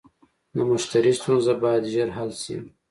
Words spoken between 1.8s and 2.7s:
ژر حل شي.